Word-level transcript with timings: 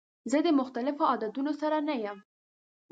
زه 0.31 0.37
د 0.45 0.47
مختلفو 0.59 1.09
عادتونو 1.11 1.51
سره 1.61 1.77
نه 1.87 1.95
یم. 2.03 2.17